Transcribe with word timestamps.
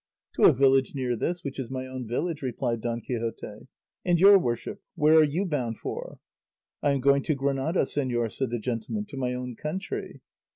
"To 0.33 0.45
a 0.45 0.51
village 0.51 0.95
near 0.95 1.15
this 1.15 1.43
which 1.43 1.59
is 1.59 1.69
my 1.69 1.85
own 1.85 2.07
village," 2.07 2.41
replied 2.41 2.81
Don 2.81 3.01
Quixote; 3.01 3.67
"and 4.03 4.19
your 4.19 4.39
worship, 4.39 4.81
where 4.95 5.13
are 5.15 5.23
you 5.23 5.45
bound 5.45 5.77
for?" 5.77 6.17
"I 6.81 6.89
am 6.93 7.01
going 7.01 7.21
to 7.21 7.35
Granada, 7.35 7.81
señor," 7.83 8.31
said 8.33 8.49
the 8.49 8.57
gentleman, 8.57 9.05
"to 9.09 9.17
my 9.17 9.35
own 9.35 9.55
country." 9.55 10.21